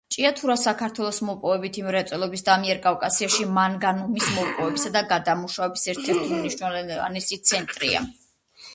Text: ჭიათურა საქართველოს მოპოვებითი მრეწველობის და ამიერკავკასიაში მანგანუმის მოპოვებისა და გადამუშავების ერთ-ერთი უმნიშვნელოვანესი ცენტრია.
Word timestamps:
ჭიათურა 0.13 0.53
საქართველოს 0.59 1.19
მოპოვებითი 1.27 1.83
მრეწველობის 1.87 2.45
და 2.47 2.55
ამიერკავკასიაში 2.55 3.47
მანგანუმის 3.59 4.33
მოპოვებისა 4.41 4.93
და 4.99 5.07
გადამუშავების 5.15 5.89
ერთ-ერთი 5.97 6.35
უმნიშვნელოვანესი 6.35 7.45
ცენტრია. 7.53 8.07